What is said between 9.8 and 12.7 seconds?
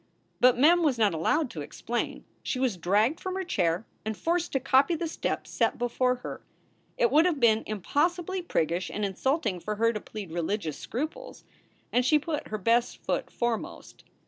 to plead religious scruples, and she put her